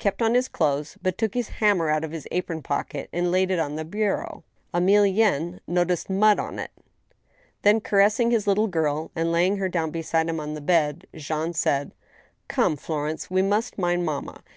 [0.00, 3.48] kept on his clothes, but took his hammer out of his apron pocket and laid
[3.48, 4.42] it on the bureau.
[4.74, 6.72] Emilienne noticed mud upon it.
[7.62, 11.52] Th^n, caressing his little girl and laying her down beside him on the bed, Jean
[11.52, 11.92] said:*•
[12.48, 14.42] Come, Florence, we must mind mamma.